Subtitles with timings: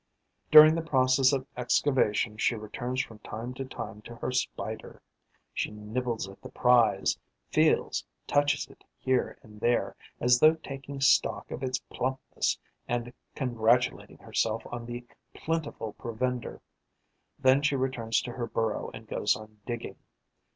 [0.49, 4.99] During the process of excavation, she returns from time to time to her Spider;
[5.53, 7.19] she nibbles at the prize,
[7.51, 14.17] feels, touches it here and there, as though taking stock of its plumpness and congratulating
[14.17, 16.63] herself on the plentiful provender;
[17.37, 19.97] then she returns to her burrow and goes on digging.